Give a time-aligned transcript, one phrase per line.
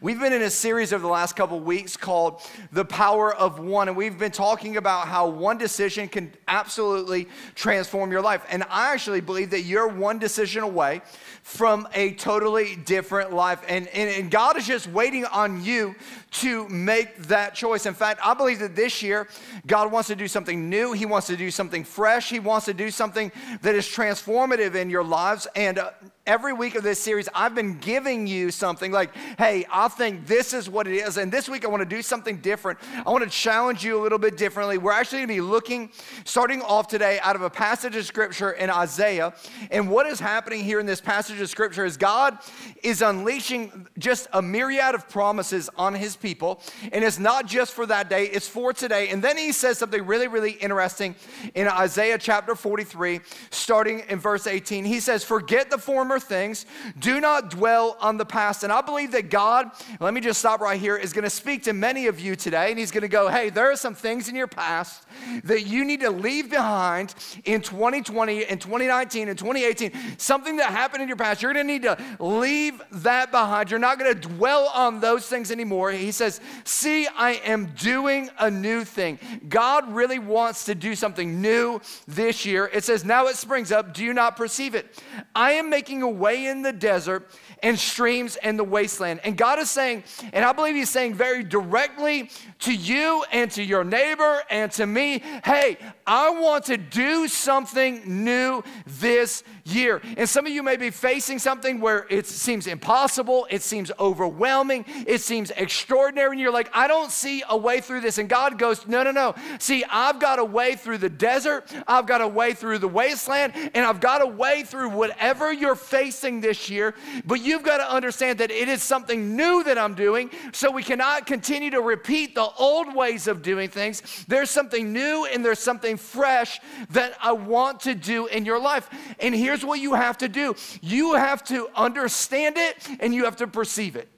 [0.00, 3.88] We've been in a series over the last couple weeks called The Power of One,
[3.88, 8.44] and we've been talking about how one decision can absolutely transform your life.
[8.50, 11.02] And I actually believe that you're one decision away
[11.42, 13.60] from a totally different life.
[13.68, 15.94] And, and, and God is just waiting on you
[16.30, 17.86] to make that choice.
[17.86, 19.28] In fact, I believe that this year,
[19.66, 20.92] God wants to do something new.
[20.92, 22.28] He wants to do something fresh.
[22.28, 23.32] He wants to do something
[23.62, 25.46] that is transformative in your lives.
[25.56, 25.90] And uh,
[26.28, 30.52] every week of this series, I've been giving you something like, hey, I think this
[30.52, 31.16] is what it is.
[31.16, 32.78] And this week, I want to do something different.
[33.04, 34.76] I want to challenge you a little bit differently.
[34.76, 35.90] We're actually going to be looking,
[36.26, 39.32] starting off today, out of a passage of scripture in Isaiah.
[39.70, 42.36] And what is happening here in this passage of scripture is God
[42.82, 46.60] is unleashing just a myriad of promises on his people.
[46.92, 49.08] And it's not just for that day, it's for today.
[49.08, 51.14] And then he says something really, really interesting
[51.54, 53.20] in Isaiah chapter 43,
[53.50, 54.84] starting in verse 18.
[54.84, 56.66] He says, Forget the former things.
[56.98, 58.64] Do not dwell on the past.
[58.64, 61.64] And I believe that God, let me just stop right here, is going to speak
[61.64, 62.70] to many of you today.
[62.70, 65.04] And He's going to go, hey, there are some things in your past
[65.44, 69.92] that you need to leave behind in 2020 and 2019 and 2018.
[70.18, 71.42] Something that happened in your past.
[71.42, 73.70] You're going to need to leave that behind.
[73.70, 75.90] You're not going to dwell on those things anymore.
[75.90, 79.18] He says, see, I am doing a new thing.
[79.48, 82.70] God really wants to do something new this year.
[82.72, 83.94] It says, now it springs up.
[83.94, 85.02] Do you not perceive it?
[85.34, 87.28] I am making a away in the desert
[87.62, 89.20] and streams in the wasteland.
[89.24, 93.62] And God is saying, and I believe He's saying very directly to you and to
[93.62, 100.00] your neighbor and to me, hey, I want to do something new this year.
[100.16, 104.84] And some of you may be facing something where it seems impossible, it seems overwhelming,
[105.06, 108.18] it seems extraordinary, and you're like, I don't see a way through this.
[108.18, 109.34] And God goes, No, no, no.
[109.58, 113.52] See, I've got a way through the desert, I've got a way through the wasteland,
[113.74, 116.94] and I've got a way through whatever you're facing this year.
[117.24, 120.82] But you've got to understand that it is something new that I'm doing, so we
[120.82, 124.24] cannot continue to repeat the old ways of doing things.
[124.28, 128.88] There's something new and there's something fresh that I want to do in your life.
[129.20, 133.36] And here's what you have to do you have to understand it and you have
[133.36, 134.08] to perceive it.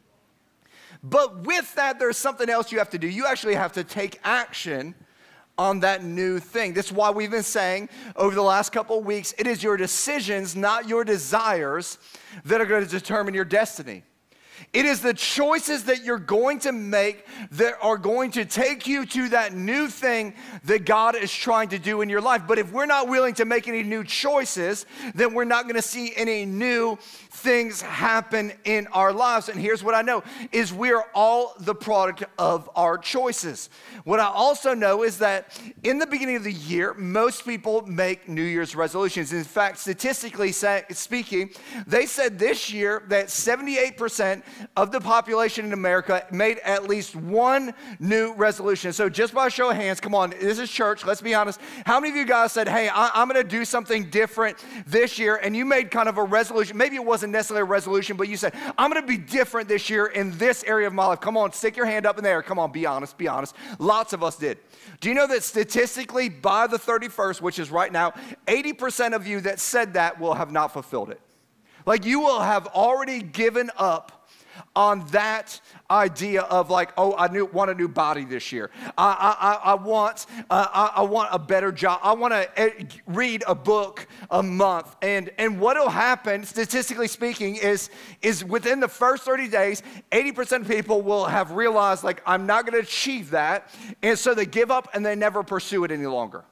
[1.02, 3.08] But with that, there's something else you have to do.
[3.08, 4.94] You actually have to take action
[5.60, 6.72] on that new thing.
[6.72, 9.76] This is why we've been saying over the last couple of weeks it is your
[9.76, 11.98] decisions, not your desires,
[12.46, 14.02] that are going to determine your destiny.
[14.72, 19.04] It is the choices that you're going to make that are going to take you
[19.06, 20.34] to that new thing
[20.64, 22.42] that God is trying to do in your life.
[22.46, 25.82] But if we're not willing to make any new choices, then we're not going to
[25.82, 26.98] see any new
[27.30, 29.48] things happen in our lives.
[29.48, 30.22] And here's what I know
[30.52, 33.70] is we are all the product of our choices.
[34.04, 38.28] What I also know is that in the beginning of the year, most people make
[38.28, 39.32] New Year's resolutions.
[39.32, 41.50] In fact, statistically speaking,
[41.86, 44.42] they said this year that 78%
[44.76, 48.92] of the population in America made at least one new resolution.
[48.92, 51.60] So just by show of hands, come on, this is church, let's be honest.
[51.86, 54.56] How many of you guys said, hey, I- am gonna do something different
[54.86, 56.76] this year, and you made kind of a resolution?
[56.76, 60.06] Maybe it wasn't necessarily a resolution, but you said, I'm gonna be different this year
[60.06, 61.20] in this area of my life.
[61.20, 62.42] Come on, stick your hand up in there.
[62.42, 63.54] Come on, be honest, be honest.
[63.78, 64.58] Lots of us did.
[65.00, 68.12] Do you know that statistically, by the 31st, which is right now,
[68.46, 71.20] 80% of you that said that will have not fulfilled it?
[71.86, 74.19] Like you will have already given up
[74.74, 75.60] on that
[75.90, 78.70] idea of like, oh, I want a new body this year.
[78.96, 82.00] I, I, I want, uh, I, I, want a better job.
[82.02, 82.70] I want to eh,
[83.06, 84.94] read a book a month.
[85.02, 87.90] And, and what will happen, statistically speaking, is,
[88.22, 89.82] is within the first 30 days,
[90.12, 93.70] 80% of people will have realized, like, I'm not going to achieve that.
[94.02, 96.44] And so they give up and they never pursue it any longer.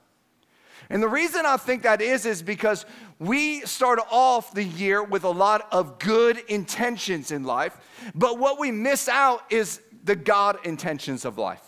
[0.91, 2.87] And the reason I think that is, is because
[3.19, 7.77] we start off the year with a lot of good intentions in life,
[8.15, 11.68] but what we miss out is the God intentions of life.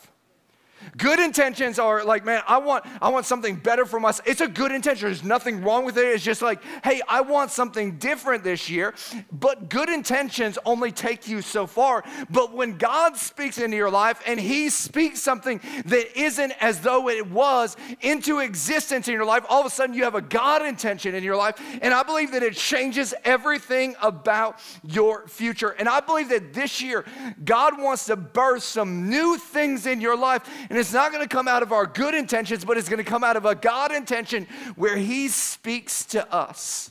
[0.96, 4.26] Good intentions are like, man, I want, I want something better for myself.
[4.28, 5.08] It's a good intention.
[5.08, 6.04] There's nothing wrong with it.
[6.04, 8.94] It's just like, hey, I want something different this year.
[9.32, 12.04] But good intentions only take you so far.
[12.30, 17.08] But when God speaks into your life and He speaks something that isn't as though
[17.08, 20.64] it was into existence in your life, all of a sudden you have a God
[20.64, 21.60] intention in your life.
[21.82, 25.70] And I believe that it changes everything about your future.
[25.70, 27.04] And I believe that this year,
[27.44, 30.48] God wants to birth some new things in your life.
[30.68, 33.08] And it's not going to come out of our good intentions, but it's going to
[33.08, 34.46] come out of a God intention
[34.76, 36.90] where He speaks to us.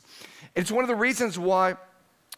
[0.54, 1.74] It's one of the reasons why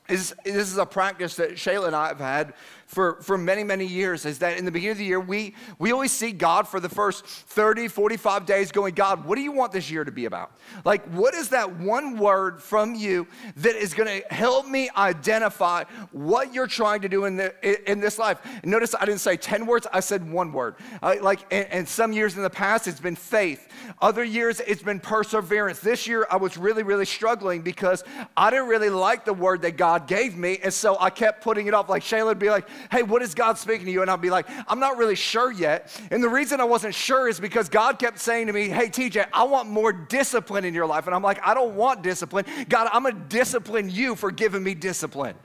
[0.09, 2.55] is this is a practice that Shayla and I have had
[2.93, 5.93] for, for many, many years is that in the beginning of the year, we, we
[5.93, 9.73] always see God for the first 30, 45 days going, God, what do you want
[9.73, 10.53] this year to be about?
[10.85, 16.53] Like, what is that one word from you that is to help me identify what
[16.53, 18.39] you're trying to do in, the, in this life?
[18.63, 20.75] Notice I didn't say 10 words, I said one word.
[21.03, 23.73] Uh, like, and, and some years in the past, it's been faith.
[24.03, 25.81] Other years, it's been perseverance.
[25.81, 28.05] This year, I was really, really struggling because
[28.37, 30.59] I didn't really like the word that God gave me.
[30.63, 31.89] And so I kept putting it off.
[31.89, 34.03] Like, Shayla would be like, hey, what is God speaking to you?
[34.03, 35.97] And I'll be like, I'm not really sure yet.
[36.11, 39.27] And the reason I wasn't sure is because God kept saying to me, hey, TJ,
[39.33, 41.07] I want more discipline in your life.
[41.07, 42.45] And I'm like, I don't want discipline.
[42.69, 45.37] God, I'm going to discipline you for giving me discipline.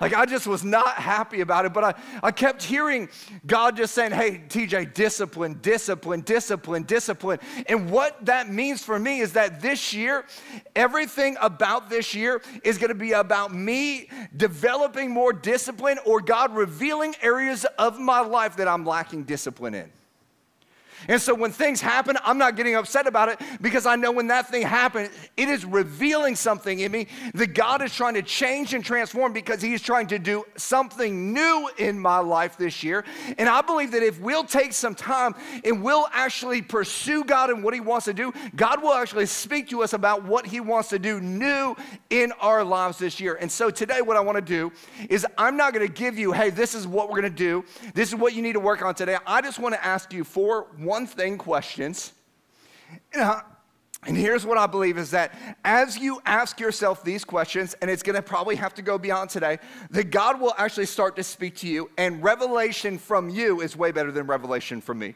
[0.00, 3.08] Like I just was not happy about it, but I, I kept hearing
[3.46, 7.38] God just saying, hey, TJ, discipline, discipline, discipline, discipline.
[7.66, 10.24] And what that means for me is that this year,
[10.74, 17.14] everything about this year is gonna be about me developing more discipline or God revealing
[17.22, 19.92] areas of my life that I'm lacking discipline in.
[21.08, 24.28] And so when things happen, I'm not getting upset about it because I know when
[24.28, 28.74] that thing happened, it is revealing something in me that God is trying to change
[28.74, 33.04] and transform because He is trying to do something new in my life this year.
[33.38, 35.34] And I believe that if we'll take some time
[35.64, 39.68] and we'll actually pursue God and what He wants to do, God will actually speak
[39.70, 41.76] to us about what He wants to do new
[42.10, 43.34] in our lives this year.
[43.40, 44.72] And so today, what I want to do
[45.08, 47.64] is I'm not going to give you, hey, this is what we're going to do,
[47.94, 49.16] this is what you need to work on today.
[49.26, 52.12] I just want to ask you for one thing questions.
[53.14, 55.32] And here's what I believe is that
[55.64, 59.58] as you ask yourself these questions, and it's gonna probably have to go beyond today,
[59.90, 63.92] that God will actually start to speak to you, and revelation from you is way
[63.92, 65.14] better than revelation from me.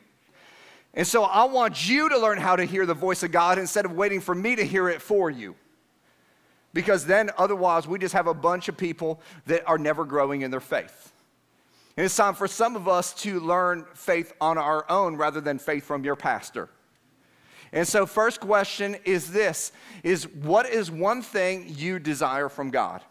[0.94, 3.84] And so I want you to learn how to hear the voice of God instead
[3.84, 5.56] of waiting for me to hear it for you.
[6.72, 10.50] Because then otherwise, we just have a bunch of people that are never growing in
[10.50, 11.12] their faith.
[11.96, 15.58] And it's time for some of us to learn faith on our own rather than
[15.58, 16.68] faith from your pastor.
[17.72, 19.72] And so first question is this
[20.02, 23.02] is what is one thing you desire from God?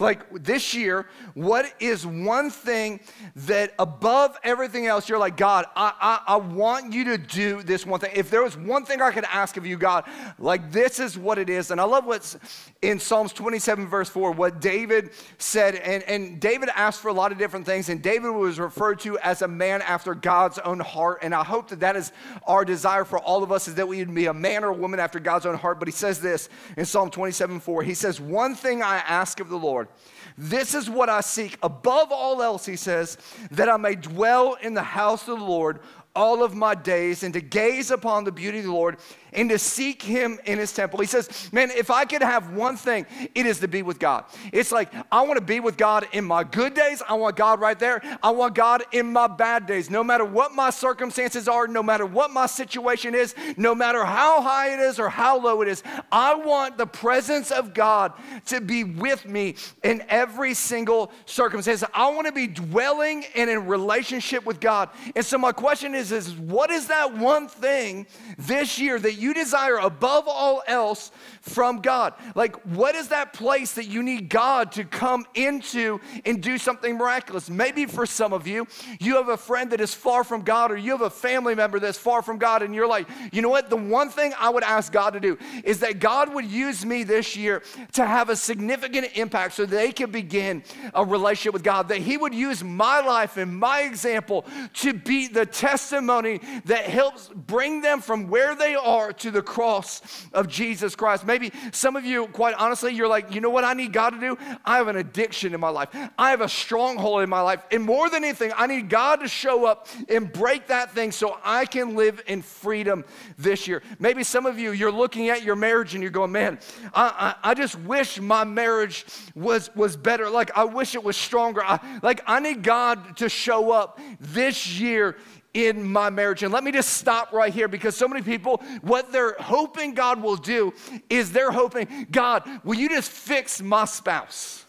[0.00, 3.00] Like this year, what is one thing
[3.36, 7.84] that above everything else, you're like, God, I, I, I, want you to do this
[7.84, 8.12] one thing.
[8.14, 10.04] If there was one thing I could ask of you, God,
[10.38, 11.70] like this is what it is.
[11.70, 12.38] And I love what's
[12.80, 15.74] in Psalms 27, verse 4, what David said.
[15.74, 19.18] And, and David asked for a lot of different things, and David was referred to
[19.18, 21.18] as a man after God's own heart.
[21.20, 22.10] And I hope that that is
[22.46, 24.74] our desire for all of us, is that we would be a man or a
[24.74, 25.78] woman after God's own heart.
[25.78, 26.48] But he says this
[26.78, 27.82] in Psalm 27, 4.
[27.82, 29.88] He says, One thing I ask of the Lord,
[30.36, 33.18] this is what I seek above all else, he says,
[33.50, 35.80] that I may dwell in the house of the Lord
[36.14, 38.96] all of my days and to gaze upon the beauty of the Lord
[39.32, 41.00] and to seek him in his temple.
[41.00, 44.24] He says, Man, if I could have one thing, it is to be with God.
[44.52, 47.02] It's like, I want to be with God in my good days.
[47.08, 48.02] I want God right there.
[48.22, 49.90] I want God in my bad days.
[49.90, 54.42] No matter what my circumstances are, no matter what my situation is, no matter how
[54.42, 58.12] high it is or how low it is, I want the presence of God
[58.46, 61.84] to be with me in every single circumstance.
[61.94, 64.90] I want to be dwelling and in relationship with God.
[65.14, 68.06] And so my question is, is what is that one thing
[68.38, 71.12] this year that you desire above all else
[71.42, 72.14] from God.
[72.34, 76.96] Like, what is that place that you need God to come into and do something
[76.96, 77.48] miraculous?
[77.48, 78.66] Maybe for some of you,
[78.98, 81.78] you have a friend that is far from God, or you have a family member
[81.78, 83.70] that's far from God, and you're like, you know what?
[83.70, 87.04] The one thing I would ask God to do is that God would use me
[87.04, 87.62] this year
[87.92, 90.62] to have a significant impact so they can begin
[90.94, 95.28] a relationship with God, that He would use my life and my example to be
[95.28, 100.00] the testimony that helps bring them from where they are to the cross
[100.32, 101.26] of Jesus Christ.
[101.26, 104.20] Maybe some of you, quite honestly, you're like, you know what I need God to
[104.20, 104.38] do?
[104.64, 105.88] I have an addiction in my life.
[106.18, 107.62] I have a stronghold in my life.
[107.70, 111.38] And more than anything, I need God to show up and break that thing so
[111.44, 113.04] I can live in freedom
[113.38, 113.82] this year.
[113.98, 116.58] Maybe some of you, you're looking at your marriage and you're going, man,
[116.94, 120.28] I, I, I just wish my marriage was, was better.
[120.30, 121.64] Like, I wish it was stronger.
[121.64, 125.16] I, like, I need God to show up this year
[125.54, 126.42] in my marriage.
[126.42, 130.22] And let me just stop right here because so many people, what they're hoping God
[130.22, 130.72] will do
[131.08, 134.64] is they're hoping, God, will you just fix my spouse?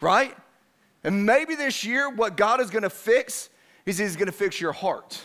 [0.00, 0.36] Right?
[1.04, 3.48] And maybe this year, what God is gonna fix
[3.86, 5.22] is He's gonna fix your heart,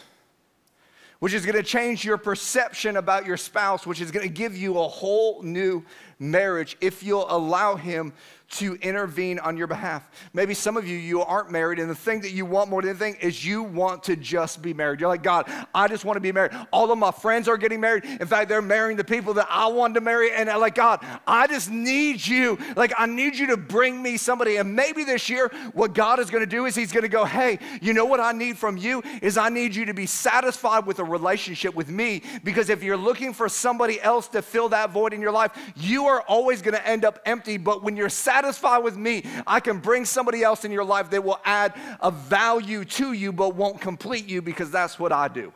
[1.19, 4.87] which is gonna change your perception about your spouse, which is gonna give you a
[4.87, 5.83] whole new
[6.21, 8.13] marriage if you'll allow Him
[8.51, 10.09] to intervene on your behalf.
[10.33, 12.89] Maybe some of you, you aren't married, and the thing that you want more than
[12.89, 14.99] anything is you want to just be married.
[14.99, 16.51] You're like, God, I just want to be married.
[16.71, 18.03] All of my friends are getting married.
[18.03, 20.31] In fact, they're marrying the people that I wanted to marry.
[20.33, 22.57] And I'm like, God, I just need you.
[22.75, 24.57] Like, I need you to bring me somebody.
[24.57, 27.23] And maybe this year, what God is going to do is He's going to go,
[27.23, 29.01] hey, you know what I need from you?
[29.21, 32.21] Is I need you to be satisfied with a relationship with me.
[32.43, 36.07] Because if you're looking for somebody else to fill that void in your life, you
[36.07, 37.57] are always going to end up empty.
[37.57, 41.23] But when you're satisfied with me, I can bring somebody else in your life that
[41.23, 45.53] will add a value to you but won't complete you because that's what I do.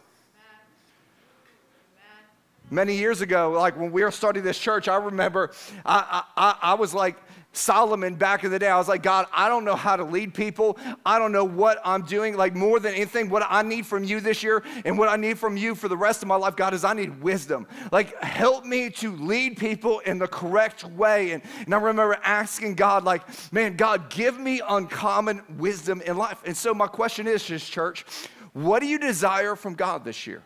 [2.71, 5.51] Many years ago, like when we were starting this church, I remember
[5.85, 7.15] I, I, I was like,
[7.57, 8.67] Solomon back in the day.
[8.67, 10.77] I was like, God, I don't know how to lead people.
[11.05, 12.35] I don't know what I'm doing.
[12.35, 15.39] Like, more than anything, what I need from you this year and what I need
[15.39, 17.67] from you for the rest of my life, God, is I need wisdom.
[17.91, 21.31] Like, help me to lead people in the correct way.
[21.31, 26.41] And, and I remember asking God, like, man, God, give me uncommon wisdom in life.
[26.45, 28.05] And so, my question is, just church,
[28.53, 30.43] what do you desire from God this year?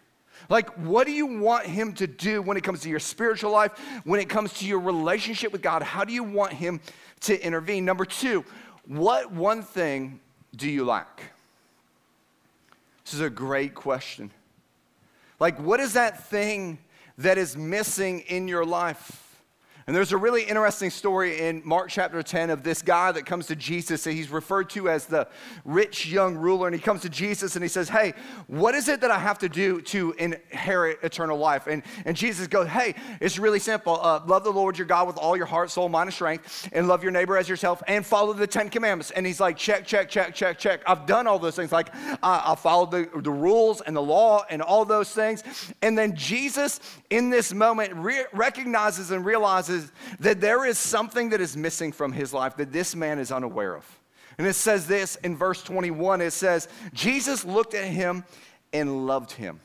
[0.50, 3.72] Like, what do you want Him to do when it comes to your spiritual life,
[4.03, 5.84] when it comes to your relationship with God?
[5.84, 6.82] How do you want Him
[7.22, 7.86] to intervene?
[7.86, 8.44] Number two,
[8.88, 10.20] what one thing
[10.56, 11.32] do you lack?
[13.06, 14.32] This is a great question.
[15.39, 16.79] Like, what is that thing
[17.20, 19.28] that is missing in your life?
[19.89, 23.48] And there's a really interesting story in Mark chapter 10 of this guy that comes
[23.48, 24.05] to Jesus.
[24.05, 25.27] And he's referred to as the
[25.65, 26.67] rich young ruler.
[26.67, 28.13] And he comes to Jesus and he says, Hey,
[28.46, 31.65] what is it that I have to do to inherit eternal life?
[31.65, 34.00] And, and Jesus goes, Hey, it's really simple.
[34.00, 36.88] Uh, love the Lord your God with all your heart, soul, mind, and strength, and
[36.88, 39.10] love your neighbor as yourself, and follow the Ten Commandments.
[39.10, 40.81] And he's like, Check, check, check, check, check.
[40.86, 41.72] I've done all those things.
[41.72, 41.91] Like,
[42.22, 45.43] uh, I followed the, the rules and the law and all those things.
[45.81, 46.79] And then Jesus,
[47.10, 49.78] in this moment, re- recognizes and realizes
[50.19, 53.75] that there is something that is missing from his life that this man is unaware
[53.75, 54.00] of.
[54.38, 58.24] And it says this in verse 21 it says, Jesus looked at him
[58.71, 59.59] and loved him.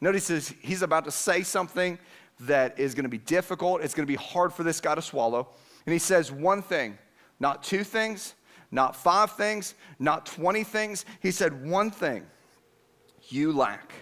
[0.00, 1.98] Notice he's about to say something
[2.40, 3.82] that is going to be difficult.
[3.82, 5.48] It's going to be hard for this guy to swallow.
[5.86, 6.98] And he says one thing,
[7.40, 8.34] not two things,
[8.70, 11.04] not five things, not 20 things.
[11.20, 12.26] He said one thing
[13.28, 13.92] you lack.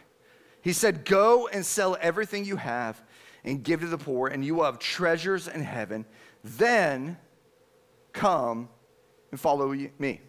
[0.62, 3.02] He said, Go and sell everything you have
[3.44, 6.04] and give to the poor, and you will have treasures in heaven.
[6.42, 7.16] Then
[8.12, 8.68] come
[9.30, 10.20] and follow me.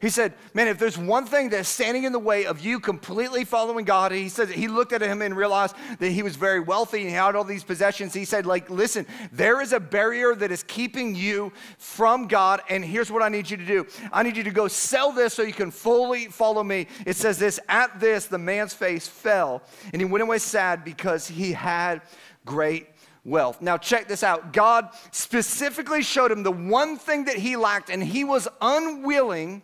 [0.00, 3.44] He said, Man, if there's one thing that's standing in the way of you completely
[3.44, 6.98] following God, he said he looked at him and realized that he was very wealthy
[6.98, 8.14] and he had all these possessions.
[8.14, 12.84] He said, like, listen, there is a barrier that is keeping you from God, and
[12.84, 13.86] here's what I need you to do.
[14.12, 16.86] I need you to go sell this so you can fully follow me.
[17.04, 19.62] It says this, at this, the man's face fell,
[19.92, 22.02] and he went away sad because he had
[22.48, 22.86] great
[23.24, 23.60] wealth.
[23.60, 24.54] Now, check this out.
[24.54, 29.62] God specifically showed him the one thing that he lacked, and he was unwilling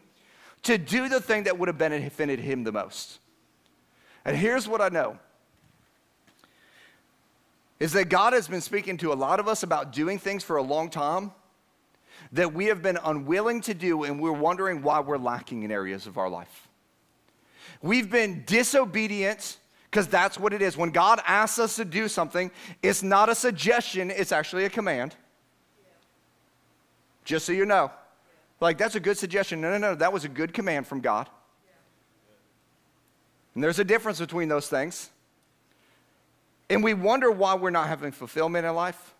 [0.65, 3.19] to do the thing that would have benefited him the most.
[4.25, 5.19] And here's what I know
[7.81, 10.57] is that God has been speaking to a lot of us about doing things for
[10.57, 11.33] a long time
[12.33, 16.07] that we have been unwilling to do, and we're wondering why we're lacking in areas
[16.07, 16.69] of our life.
[17.83, 19.59] We've been disobedient
[19.95, 20.77] because that's what it is.
[20.77, 22.51] When God asks us to do something,
[22.83, 25.15] it's not a suggestion, it's actually a command.
[27.25, 27.93] Just so you know.
[28.61, 29.61] Like, that's a good suggestion.
[29.61, 31.29] No, no, no, that was a good command from God.
[33.55, 35.11] And there's a difference between those things.
[36.69, 39.14] And we wonder why we're not having fulfillment in life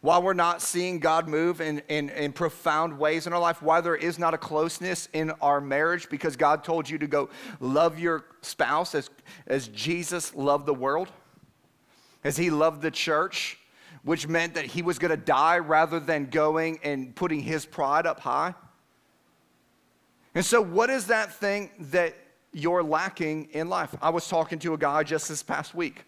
[0.00, 3.80] while we're not seeing God move in, in, in, profound ways in our life, why
[3.80, 7.28] there is not a closeness in our marriage because God told you to go
[7.60, 9.10] love your spouse as,
[9.46, 11.08] as Jesus loved the world,
[12.24, 13.58] as he loved the church,
[14.02, 18.06] which meant that he was going to die rather than going and putting his pride
[18.06, 18.54] up high.
[20.34, 22.14] And so, what is that thing that
[22.52, 23.94] you're lacking in life?
[24.02, 26.04] I was talking to a guy just this past week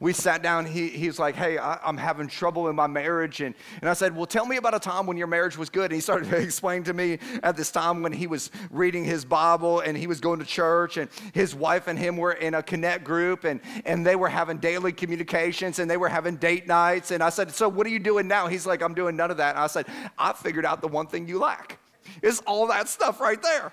[0.00, 0.66] we sat down.
[0.66, 3.40] He, he's like, Hey, I, am having trouble in my marriage.
[3.40, 5.86] And, and I said, Well, tell me about a time when your marriage was good.
[5.86, 9.80] And he started explaining to me at this time when he was reading his Bible
[9.80, 13.04] and he was going to church, and his wife and him were in a connect
[13.04, 17.10] group, and, and they were having daily communications and they were having date nights.
[17.10, 18.46] And I said, So what are you doing now?
[18.46, 19.56] He's like, I'm doing none of that.
[19.56, 19.86] And I said,
[20.18, 21.78] I figured out the one thing you lack.
[22.22, 23.72] It's all that stuff right there.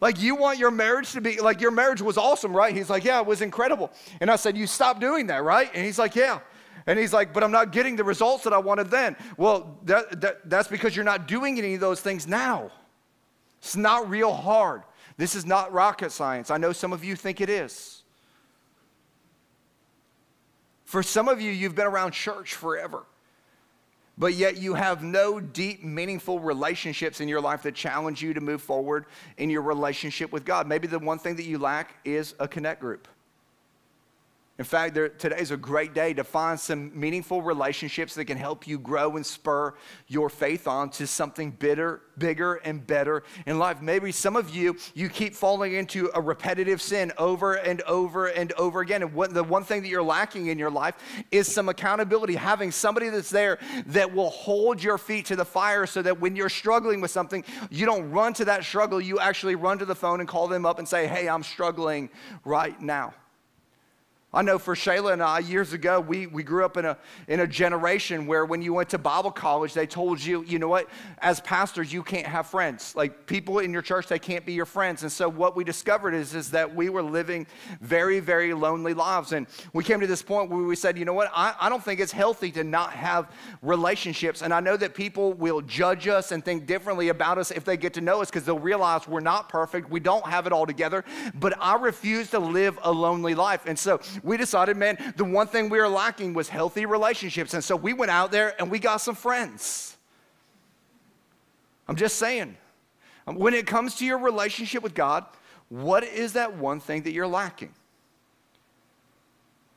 [0.00, 2.74] Like, you want your marriage to be, like, your marriage was awesome, right?
[2.74, 3.90] He's like, Yeah, it was incredible.
[4.20, 5.70] And I said, You stopped doing that, right?
[5.74, 6.40] And he's like, Yeah.
[6.86, 9.16] And he's like, But I'm not getting the results that I wanted then.
[9.36, 12.70] Well, that, that, that's because you're not doing any of those things now.
[13.58, 14.82] It's not real hard.
[15.18, 16.50] This is not rocket science.
[16.50, 18.02] I know some of you think it is.
[20.86, 23.04] For some of you, you've been around church forever,
[24.20, 28.40] but yet you have no deep, meaningful relationships in your life that challenge you to
[28.42, 29.06] move forward
[29.38, 30.68] in your relationship with God.
[30.68, 33.08] Maybe the one thing that you lack is a connect group.
[34.60, 38.66] In fact, there, today's a great day to find some meaningful relationships that can help
[38.66, 39.72] you grow and spur
[40.06, 43.80] your faith on to something bitter, bigger and better in life.
[43.80, 48.52] Maybe some of you, you keep falling into a repetitive sin over and over and
[48.52, 49.00] over again.
[49.00, 50.94] And what, the one thing that you're lacking in your life
[51.30, 55.86] is some accountability, having somebody that's there that will hold your feet to the fire
[55.86, 59.00] so that when you're struggling with something, you don't run to that struggle.
[59.00, 62.10] You actually run to the phone and call them up and say, Hey, I'm struggling
[62.44, 63.14] right now.
[64.32, 66.96] I know for Shayla and I, years ago, we, we grew up in a,
[67.26, 70.68] in a generation where when you went to Bible college, they told you, you know
[70.68, 72.94] what, as pastors, you can't have friends.
[72.94, 75.02] Like people in your church, they can't be your friends.
[75.02, 77.44] And so what we discovered is, is that we were living
[77.80, 79.32] very, very lonely lives.
[79.32, 81.82] And we came to this point where we said, you know what, I, I don't
[81.82, 83.32] think it's healthy to not have
[83.62, 84.42] relationships.
[84.42, 87.76] And I know that people will judge us and think differently about us if they
[87.76, 89.90] get to know us because they'll realize we're not perfect.
[89.90, 91.04] We don't have it all together.
[91.34, 93.62] But I refuse to live a lonely life.
[93.66, 97.54] And so we decided, man, the one thing we were lacking was healthy relationships.
[97.54, 99.96] And so we went out there and we got some friends.
[101.88, 102.56] I'm just saying,
[103.26, 105.24] when it comes to your relationship with God,
[105.68, 107.72] what is that one thing that you're lacking?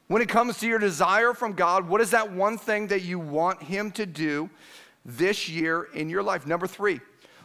[0.07, 3.19] When it comes to your desire from God, what is that one thing that you
[3.19, 4.49] want Him to do
[5.05, 6.45] this year in your life?
[6.45, 6.99] Number three,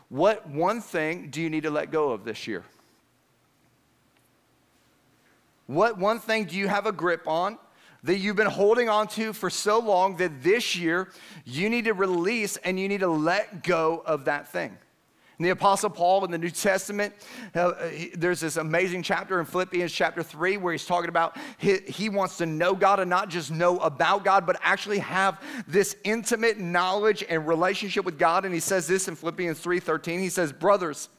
[0.09, 2.65] what one thing do you need to let go of this year?
[5.69, 7.59] What one thing do you have a grip on
[8.03, 11.09] that you've been holding on to for so long that this year
[11.45, 14.77] you need to release and you need to let go of that thing?
[15.37, 17.15] And the Apostle Paul in the New Testament,
[17.55, 21.77] uh, he, there's this amazing chapter in Philippians chapter 3 where he's talking about he,
[21.87, 25.97] he wants to know God and not just know about God, but actually have this
[26.03, 28.47] intimate knowledge and relationship with God.
[28.47, 30.19] And he says this in Philippians 3:13.
[30.19, 31.11] He says, Brothers,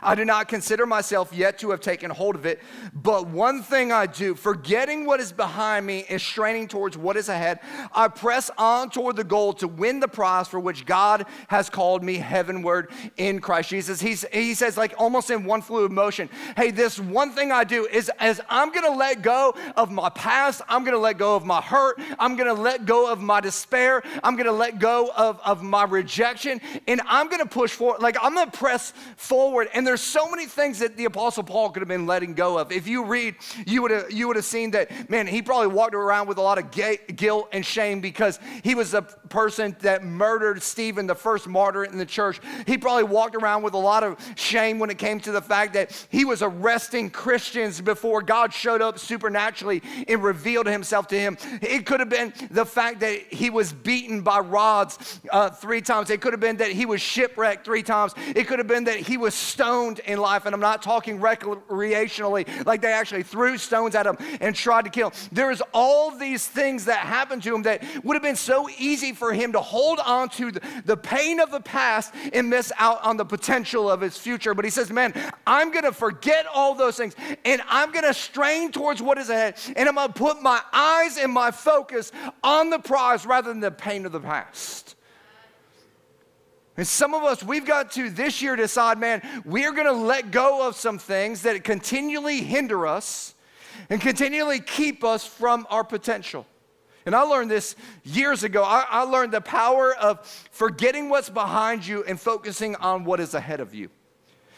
[0.00, 2.60] I do not consider myself yet to have taken hold of it,
[2.94, 7.28] but one thing I do, forgetting what is behind me and straining towards what is
[7.28, 7.60] ahead,
[7.94, 12.02] I press on toward the goal to win the prize for which God has called
[12.02, 14.00] me heavenward in Christ Jesus.
[14.00, 17.86] He's, he says, like almost in one fluid motion, hey, this one thing I do
[17.86, 21.60] is as I'm gonna let go of my past, I'm gonna let go of my
[21.60, 25.84] hurt, I'm gonna let go of my despair, I'm gonna let go of, of my
[25.84, 29.51] rejection, and I'm gonna push forward, like I'm gonna press forward.
[29.60, 32.56] And and there's so many things that the Apostle Paul could have been letting go
[32.56, 32.70] of.
[32.70, 33.34] If you read,
[33.66, 36.40] you would have, you would have seen that, man, he probably walked around with a
[36.40, 36.70] lot of
[37.16, 41.98] guilt and shame because he was the person that murdered Stephen, the first martyr in
[41.98, 42.40] the church.
[42.64, 45.72] He probably walked around with a lot of shame when it came to the fact
[45.72, 51.36] that he was arresting Christians before God showed up supernaturally and revealed himself to him.
[51.60, 56.08] It could have been the fact that he was beaten by rods uh, three times.
[56.10, 58.14] It could have been that he was shipwrecked three times.
[58.36, 62.66] It could have been that he was stoned in life, and I'm not talking recreationally,
[62.66, 65.28] like they actually threw stones at him and tried to kill him.
[65.32, 69.32] There's all these things that happened to him that would have been so easy for
[69.32, 70.50] him to hold on to
[70.84, 74.54] the, pain of the past and miss out on the potential of his future.
[74.54, 75.12] But he says, Man,
[75.46, 79.88] I'm to forget all those things and I'm to strain towards what is ahead, and
[79.88, 84.06] I'm to put my eyes and my focus on the prize rather than the pain
[84.06, 84.96] of the past.
[86.76, 90.30] And some of us, we've got to this year decide, man, we're going to let
[90.30, 93.34] go of some things that continually hinder us
[93.90, 96.46] and continually keep us from our potential.
[97.04, 98.62] And I learned this years ago.
[98.62, 103.34] I, I learned the power of forgetting what's behind you and focusing on what is
[103.34, 103.90] ahead of you.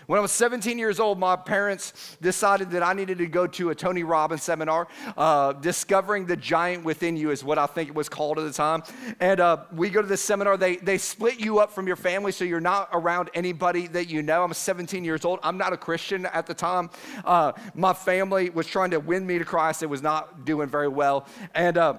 [0.07, 3.71] When I was 17 years old, my parents decided that I needed to go to
[3.71, 4.87] a Tony Robbins seminar.
[5.17, 8.53] Uh, Discovering the Giant Within You is what I think it was called at the
[8.53, 8.83] time.
[9.19, 10.59] And uh, we go to this seminar.
[10.59, 14.23] They, they split you up from your family so you're not around anybody that you
[14.23, 14.45] know.
[14.45, 15.38] I'm 17 years old.
[15.43, 16.90] I'm not a Christian at the time.
[17.25, 19.83] Uh, my family was trying to win me to Christ.
[19.83, 21.27] It was not doing very well.
[21.55, 21.95] And uh,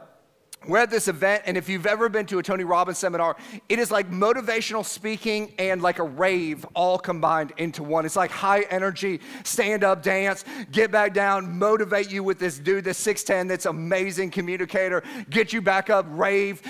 [0.68, 3.36] we're at this event, and if you've ever been to a Tony Robbins seminar,
[3.70, 8.06] it is like motivational speaking and like a rave all combined into one.
[8.06, 12.84] It's like high energy, stand up, dance, get back down, motivate you with this dude,
[12.84, 16.62] this 6'10, that's amazing communicator, get you back up, rave.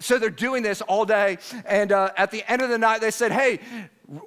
[0.00, 3.10] So they're doing this all day, and uh, at the end of the night, they
[3.10, 3.60] said, Hey,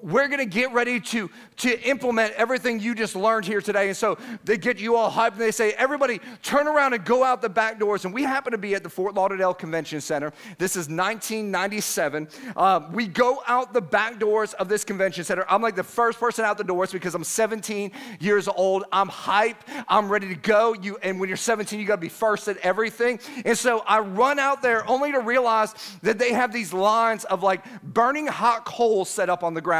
[0.02, 3.88] we're going to get ready to, to implement everything you just learned here today.
[3.89, 7.22] And so they get you all hyped and they say, everybody turn around and go
[7.22, 8.06] out the back doors.
[8.06, 10.32] And we happen to be at the Fort Lauderdale Convention Center.
[10.58, 12.30] This is 1997.
[12.56, 15.46] Uh, we go out the back doors of this convention center.
[15.50, 17.91] I'm like the first person out the doors because I'm 17
[18.22, 18.86] years old.
[18.89, 19.67] I'm hyped.
[19.89, 20.74] I'm ready to go.
[20.74, 23.19] You, and when you're 17, you got to be first at everything.
[23.43, 27.43] And so I run out there only to realize that they have these lines of
[27.43, 29.73] like burning hot coals set up on the ground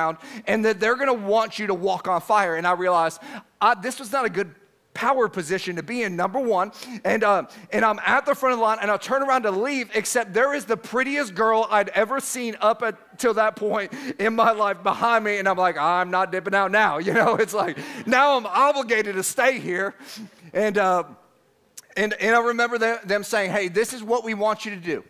[0.48, 2.56] and that they're to want you to walk on fire.
[2.56, 3.22] And I realized
[3.62, 4.54] I, this was not a good
[4.94, 6.72] power position to be in, number one.
[7.04, 9.52] And, uh, and I'm at the front of the line and I turn around to
[9.52, 14.36] leave, except there is the prettiest girl I'd ever seen up until that point in
[14.36, 15.38] my life behind me.
[15.38, 16.98] And I'm like, I'm not dipping out now.
[17.04, 17.78] You know, it's like
[18.08, 19.94] now I'm obligated to stay here.
[20.54, 21.04] And, uh,
[21.98, 24.78] and, and I remember them, them saying, hey, this is what we want you to
[24.78, 25.04] do.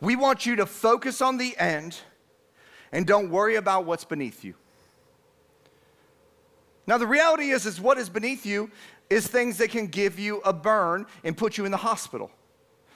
[0.00, 1.98] We want you to focus on the end
[2.92, 4.54] and don't worry about what's beneath you.
[6.86, 8.70] Now, the reality is, is what is beneath you
[9.08, 12.30] is things that can give you a burn and put you in the hospital.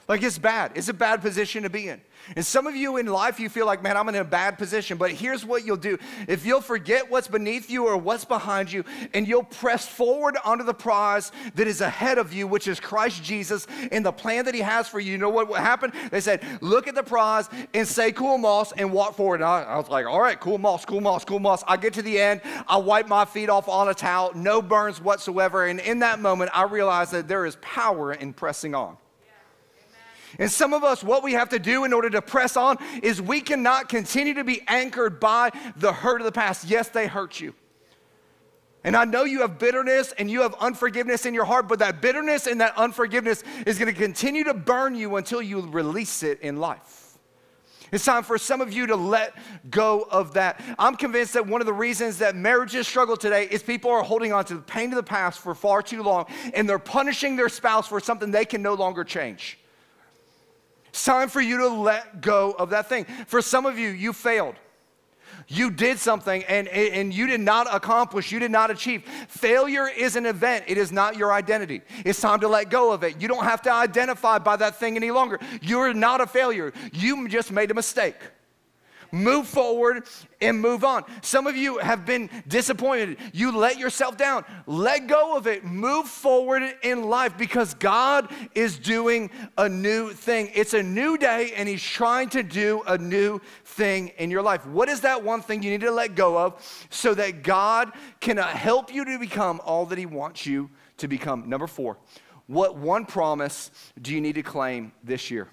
[0.07, 0.71] Like it's bad.
[0.75, 1.99] It's a bad position to be in.
[2.35, 4.97] And some of you in life, you feel like, man, I'm in a bad position.
[4.97, 8.85] But here's what you'll do if you'll forget what's beneath you or what's behind you,
[9.13, 13.21] and you'll press forward onto the prize that is ahead of you, which is Christ
[13.21, 15.11] Jesus and the plan that He has for you.
[15.11, 15.93] You know what happened?
[16.09, 19.41] They said, look at the prize and say, cool moss, and walk forward.
[19.41, 21.63] And I, I was like, all right, cool moss, cool moss, cool moss.
[21.67, 25.01] I get to the end, I wipe my feet off on a towel, no burns
[25.01, 25.65] whatsoever.
[25.65, 28.97] And in that moment, I realized that there is power in pressing on.
[30.39, 33.21] And some of us, what we have to do in order to press on is
[33.21, 36.69] we cannot continue to be anchored by the hurt of the past.
[36.69, 37.53] Yes, they hurt you.
[38.83, 42.01] And I know you have bitterness and you have unforgiveness in your heart, but that
[42.01, 46.41] bitterness and that unforgiveness is going to continue to burn you until you release it
[46.41, 47.17] in life.
[47.91, 49.33] It's time for some of you to let
[49.69, 50.61] go of that.
[50.77, 54.33] I'm convinced that one of the reasons that marriages struggle today is people are holding
[54.33, 57.49] on to the pain of the past for far too long and they're punishing their
[57.49, 59.57] spouse for something they can no longer change.
[60.97, 63.05] It's time for you to let go of that thing.
[63.27, 64.55] For some of you, you failed.
[65.47, 69.03] You did something and, and you did not accomplish, you did not achieve.
[69.27, 71.83] Failure is an event, it is not your identity.
[72.03, 73.21] It's time to let go of it.
[73.21, 75.39] You don't have to identify by that thing any longer.
[75.61, 78.15] You're not a failure, you just made a mistake
[79.11, 80.03] move forward
[80.41, 81.03] and move on.
[81.21, 83.17] Some of you have been disappointed.
[83.33, 84.45] You let yourself down.
[84.65, 85.63] Let go of it.
[85.63, 90.51] Move forward in life because God is doing a new thing.
[90.53, 94.65] It's a new day and He's trying to do a new thing in your life.
[94.65, 98.39] What is that one thing you need to let go of so that God can
[98.39, 101.49] uh, help you to become all that He wants you to become?
[101.49, 101.97] Number four,
[102.47, 105.49] what one promise do you need to claim this year?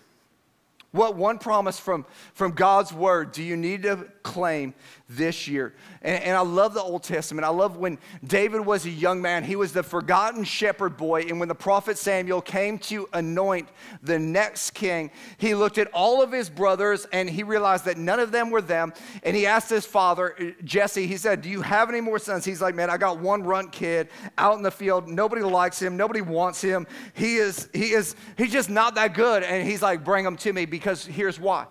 [0.95, 4.75] What one promise from, from God's word do you need to claim
[5.09, 5.75] this year?
[6.03, 7.45] And, and, I love the Old Testament.
[7.45, 11.27] I love when David was a young man, he was the forgotten shepherd boy.
[11.29, 13.69] And when the prophet Samuel came to anoint
[14.03, 18.19] the next king, he looked at all of his brothers and he realized that none
[18.19, 18.93] of them were them.
[19.23, 22.45] And he asked his father, uh, Jesse, he said, Do you have any more sons?
[22.45, 24.09] He's like, Man, I got one runt kid
[24.39, 25.07] out in the field.
[25.07, 26.87] Nobody likes him, nobody wants him.
[27.13, 29.43] He is, he is, he's just not that good.
[29.43, 31.67] And he's like, Bring him to me because here's why.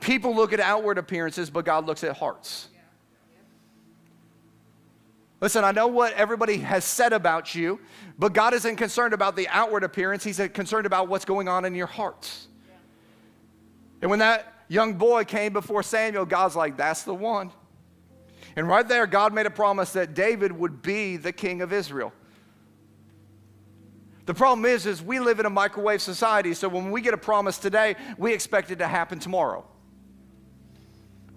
[0.00, 2.68] People look at outward appearances, but God looks at hearts.
[5.40, 7.78] Listen, I know what everybody has said about you,
[8.18, 10.24] but God isn't concerned about the outward appearance.
[10.24, 12.48] He's concerned about what's going on in your hearts.
[14.02, 17.52] And when that young boy came before Samuel, God's like, that's the one.
[18.56, 22.12] And right there, God made a promise that David would be the king of Israel.
[24.26, 27.18] The problem is, is we live in a microwave society, so when we get a
[27.18, 29.64] promise today, we expect it to happen tomorrow.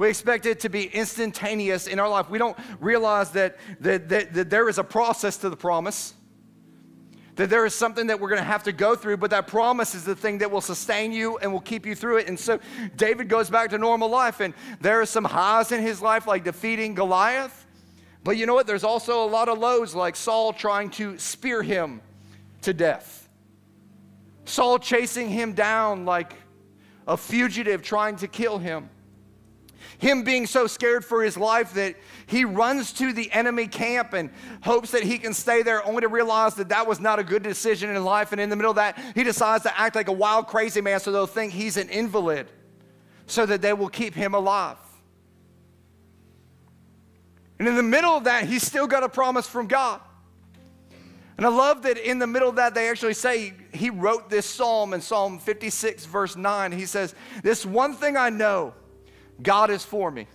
[0.02, 2.28] We expect it to be instantaneous in our life.
[2.28, 6.16] We don't realize that, that, that, that there is a process to the promise,
[7.36, 9.94] that there is something that we're going to have to go through, but that promise
[9.94, 12.28] is the thing that will sustain you and will keep you through it.
[12.28, 12.60] And so
[12.96, 16.44] David goes back to normal life, and there are some highs in his life, like
[16.44, 17.68] defeating Goliath.
[18.24, 18.66] But you know what?
[18.66, 22.02] There's also a lot of lows, like Saul trying to spear him
[22.64, 23.30] to death,
[24.46, 26.34] Saul chasing him down like
[27.08, 28.90] a fugitive trying to kill him
[30.02, 34.32] him being so scared for his life that he runs to the enemy camp and
[34.64, 37.44] hopes that he can stay there, only to realize that that was not a good
[37.44, 38.32] decision in life.
[38.32, 41.00] And in the middle of that, he decides to act like a wild, crazy man
[41.00, 42.48] so they'll think he's an invalid,
[43.28, 44.78] so that they will keep him alive.
[47.60, 50.02] And in the middle of that, he's still got a promise from God.
[51.38, 54.48] And I love that in the middle of that, they actually say he wrote this
[54.48, 56.72] psalm in Psalm 56, verse 9.
[56.72, 58.74] He says, This one thing I know
[59.42, 60.28] God is for me.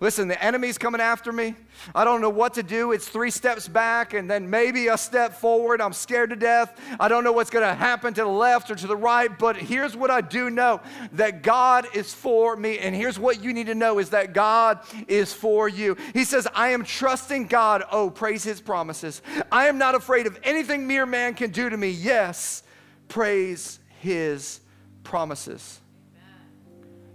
[0.00, 1.56] Listen, the enemy's coming after me.
[1.92, 2.92] I don't know what to do.
[2.92, 5.80] It's three steps back and then maybe a step forward.
[5.80, 6.80] I'm scared to death.
[7.00, 9.56] I don't know what's going to happen to the left or to the right, but
[9.56, 10.80] here's what I do know
[11.14, 12.78] that God is for me.
[12.78, 15.96] And here's what you need to know is that God is for you.
[16.12, 17.82] He says, I am trusting God.
[17.90, 19.20] Oh, praise his promises.
[19.50, 21.90] I am not afraid of anything mere man can do to me.
[21.90, 22.62] Yes,
[23.08, 24.60] praise his
[25.02, 25.80] promises.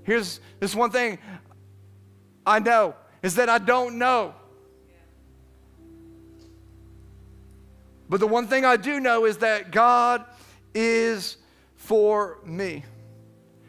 [0.03, 1.17] Here's this one thing
[2.45, 4.35] I know is that I don't know.
[8.09, 10.25] But the one thing I do know is that God
[10.75, 11.37] is
[11.75, 12.83] for me.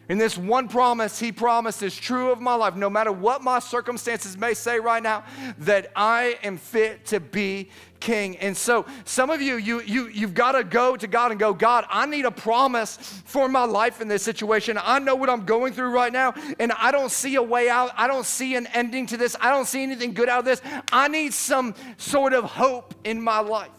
[0.08, 3.58] And this one promise he promised is true of my life, no matter what my
[3.58, 5.24] circumstances may say right now,
[5.58, 8.36] that I am fit to be king.
[8.36, 11.54] And so some of you, you, you you've got to go to God and go,
[11.54, 14.78] God, I need a promise for my life in this situation.
[14.82, 17.92] I know what I'm going through right now, and I don't see a way out.
[17.96, 19.36] I don't see an ending to this.
[19.40, 20.60] I don't see anything good out of this.
[20.92, 23.70] I need some sort of hope in my life.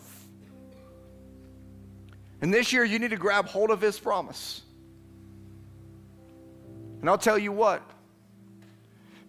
[2.41, 4.63] And this year, you need to grab hold of his promise.
[7.05, 7.83] And I'll tell you what,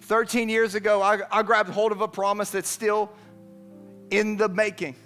[0.00, 3.12] 13 years ago, I, I grabbed hold of a promise that's still
[4.08, 4.96] in the making.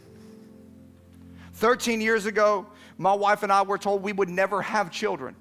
[1.55, 5.35] 13 years ago, my wife and I were told we would never have children.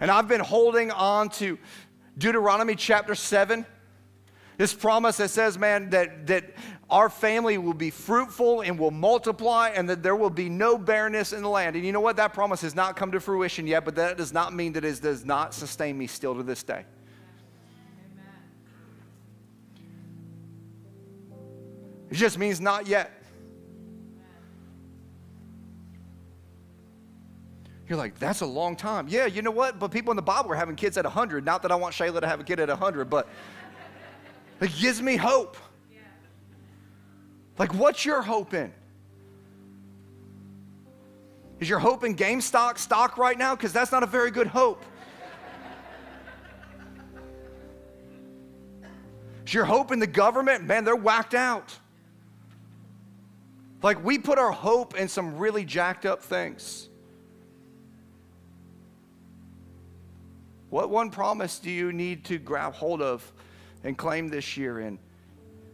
[0.00, 1.56] And I've been holding on to
[2.18, 3.64] Deuteronomy chapter 7,
[4.56, 6.52] this promise that says, man, that, that
[6.92, 11.32] our family will be fruitful and will multiply and that there will be no barrenness
[11.32, 11.74] in the land.
[11.74, 12.16] And you know what?
[12.16, 15.00] That promise has not come to fruition yet, but that does not mean that it
[15.00, 16.84] does not sustain me still to this day.
[22.10, 23.10] It just means not yet.
[27.88, 29.08] You're like, that's a long time.
[29.08, 29.78] Yeah, you know what?
[29.78, 31.42] But people in the Bible were having kids at 100.
[31.42, 33.28] Not that I want Shayla to have a kid at 100, but
[34.60, 35.56] it gives me hope.
[37.58, 38.72] Like, what's your hope in?
[41.60, 43.54] Is your hope in GameStop stock right now?
[43.54, 44.84] Because that's not a very good hope.
[49.46, 50.64] Is your hope in the government?
[50.64, 51.76] Man, they're whacked out.
[53.82, 56.88] Like, we put our hope in some really jacked up things.
[60.70, 63.30] What one promise do you need to grab hold of
[63.84, 64.98] and claim this year in?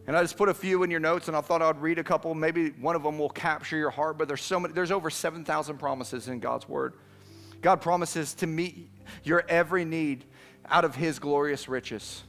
[0.09, 2.03] And I just put a few in your notes, and I thought I'd read a
[2.03, 2.33] couple.
[2.33, 4.17] Maybe one of them will capture your heart.
[4.17, 4.73] But there's so many.
[4.73, 6.95] There's over seven thousand promises in God's word.
[7.61, 8.89] God promises to meet
[9.23, 10.25] your every need
[10.67, 12.23] out of His glorious riches.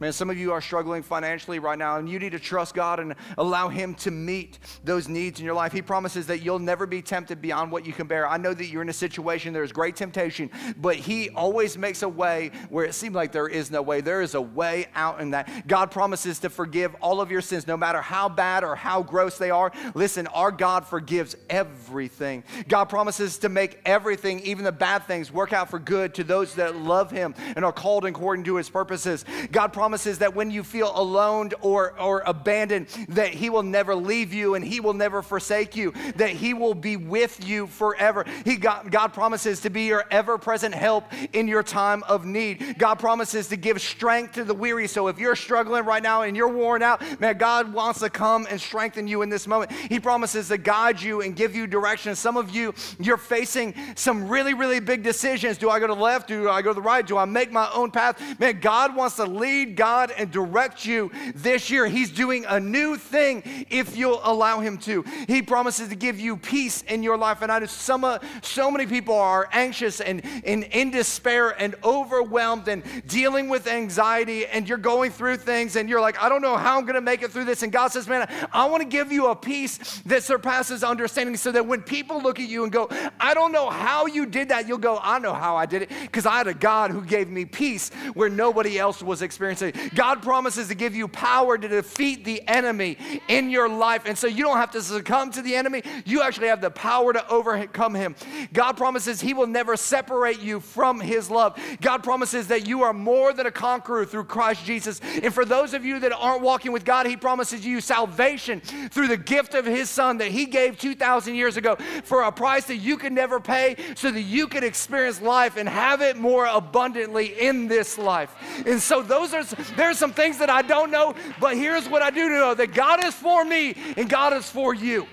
[0.00, 3.00] Man, some of you are struggling financially right now, and you need to trust God
[3.00, 5.72] and allow Him to meet those needs in your life.
[5.72, 8.26] He promises that you'll never be tempted beyond what you can bear.
[8.26, 12.08] I know that you're in a situation, there's great temptation, but He always makes a
[12.08, 14.00] way where it seems like there is no way.
[14.00, 15.66] There is a way out in that.
[15.66, 19.36] God promises to forgive all of your sins, no matter how bad or how gross
[19.36, 19.70] they are.
[19.94, 22.42] Listen, our God forgives everything.
[22.68, 26.54] God promises to make everything, even the bad things, work out for good to those
[26.54, 29.26] that love Him and are called according to His purposes.
[29.52, 33.92] God promises promises that when you feel alone or, or abandoned, that He will never
[33.92, 38.24] leave you and He will never forsake you, that He will be with you forever.
[38.44, 42.78] He got, God promises to be your ever present help in your time of need.
[42.78, 44.86] God promises to give strength to the weary.
[44.86, 48.46] So if you're struggling right now and you're worn out, man, God wants to come
[48.48, 49.72] and strengthen you in this moment.
[49.72, 52.14] He promises to guide you and give you direction.
[52.14, 55.58] Some of you, you're facing some really, really big decisions.
[55.58, 56.28] Do I go to the left?
[56.28, 57.04] Do I go to the right?
[57.04, 58.38] Do I make my own path?
[58.38, 61.86] Man, God wants to lead, God and direct you this year.
[61.86, 65.02] He's doing a new thing if you'll allow Him to.
[65.26, 67.40] He promises to give you peace in your life.
[67.40, 71.76] And I know some, uh, so many people are anxious and, and in despair and
[71.82, 76.42] overwhelmed and dealing with anxiety, and you're going through things and you're like, I don't
[76.42, 77.62] know how I'm going to make it through this.
[77.62, 81.52] And God says, Man, I want to give you a peace that surpasses understanding so
[81.52, 84.68] that when people look at you and go, I don't know how you did that,
[84.68, 87.30] you'll go, I know how I did it because I had a God who gave
[87.30, 89.69] me peace where nobody else was experiencing.
[89.94, 92.96] God promises to give you power to defeat the enemy
[93.28, 94.02] in your life.
[94.06, 97.12] And so you don't have to succumb to the enemy, you actually have the power
[97.12, 98.14] to overcome him.
[98.52, 101.58] God promises He will never separate you from His love.
[101.80, 105.00] God promises that you are more than a conqueror through Christ Jesus.
[105.22, 109.08] And for those of you that aren't walking with God, He promises you salvation through
[109.08, 112.76] the gift of His Son that He gave 2,000 years ago for a price that
[112.76, 117.40] you could never pay so that you could experience life and have it more abundantly
[117.40, 118.34] in this life.
[118.66, 119.44] And so those are
[119.76, 123.04] there's some things that I don't know, but here's what I do know that God
[123.04, 125.06] is for me and God is for you.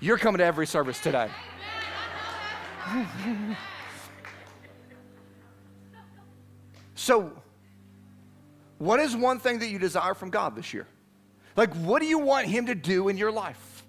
[0.00, 1.30] You're coming to every service today.
[7.04, 7.32] So,
[8.78, 10.86] what is one thing that you desire from God this year?
[11.54, 13.84] Like, what do you want Him to do in your life?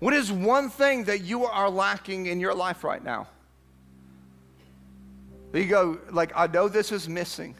[0.00, 3.26] What is one thing that you are lacking in your life right now?
[5.52, 7.56] You go, like, I know this is missing.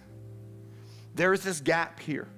[1.15, 2.29] There is this gap here.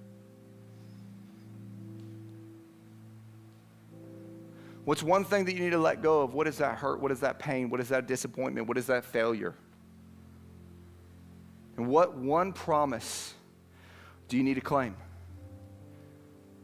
[4.85, 6.35] What's one thing that you need to let go of?
[6.35, 7.01] What is that hurt?
[7.01, 7.71] What is that pain?
[7.71, 8.67] What is that disappointment?
[8.67, 9.55] What is that failure?
[11.77, 13.35] And what one promise
[14.29, 14.97] do you need to claim?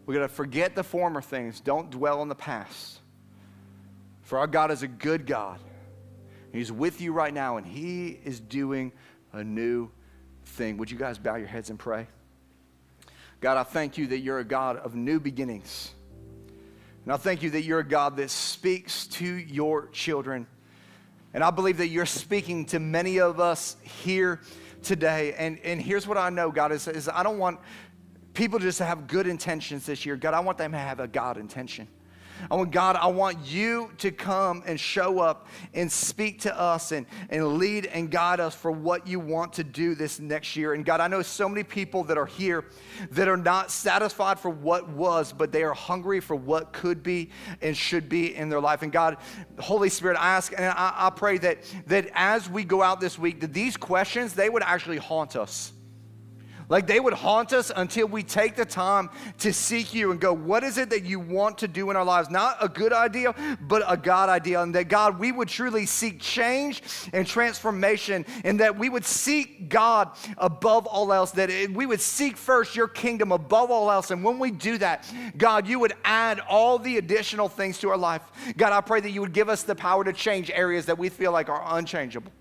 [0.06, 1.60] We got to forget the former things.
[1.60, 3.00] Don't dwell on the past.
[4.22, 5.60] For our God is a good God.
[6.52, 8.92] He's with you right now, and He is doing
[9.32, 9.90] a new
[10.44, 10.76] thing.
[10.78, 12.06] Would you guys bow your heads and pray?
[13.40, 15.92] God, I thank you that you're a God of new beginnings.
[17.04, 20.46] And I thank you that you're a God that speaks to your children.
[21.32, 24.40] And I believe that you're speaking to many of us here
[24.82, 25.34] today.
[25.38, 27.60] And, and here's what I know, God, is, is I don't want
[28.34, 30.16] people just to have good intentions this year.
[30.16, 31.86] God, I want them to have a God intention.
[32.50, 36.92] I want God, I want you to come and show up and speak to us
[36.92, 40.74] and, and lead and guide us for what you want to do this next year.
[40.74, 42.64] And God, I know so many people that are here
[43.10, 47.30] that are not satisfied for what was, but they are hungry for what could be
[47.62, 48.82] and should be in their life.
[48.82, 49.18] And God,
[49.58, 53.18] Holy Spirit, I ask and I, I pray that, that as we go out this
[53.18, 55.72] week, that these questions, they would actually haunt us.
[56.68, 60.32] Like they would haunt us until we take the time to seek you and go,
[60.32, 62.30] what is it that you want to do in our lives?
[62.30, 64.60] Not a good idea, but a God idea.
[64.60, 69.68] And that God, we would truly seek change and transformation, and that we would seek
[69.68, 74.10] God above all else, that it, we would seek first your kingdom above all else.
[74.10, 77.96] And when we do that, God, you would add all the additional things to our
[77.96, 78.22] life.
[78.56, 81.08] God, I pray that you would give us the power to change areas that we
[81.08, 82.32] feel like are unchangeable.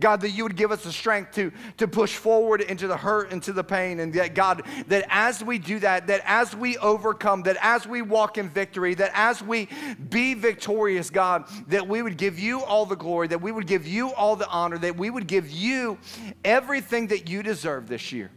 [0.00, 3.30] God, that you would give us the strength to, to push forward into the hurt,
[3.30, 4.00] into the pain.
[4.00, 8.02] And that, God, that as we do that, that as we overcome, that as we
[8.02, 9.68] walk in victory, that as we
[10.08, 13.86] be victorious, God, that we would give you all the glory, that we would give
[13.86, 15.98] you all the honor, that we would give you
[16.44, 18.30] everything that you deserve this year.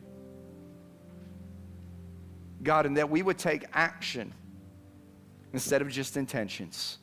[2.62, 4.34] God, and that we would take action
[5.54, 6.97] instead of just intentions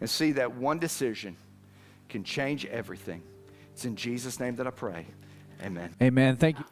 [0.00, 1.36] and see that one decision
[2.14, 3.20] can change everything.
[3.72, 5.04] It's in Jesus' name that I pray.
[5.60, 5.92] Amen.
[6.00, 6.36] Amen.
[6.36, 6.64] Thank you.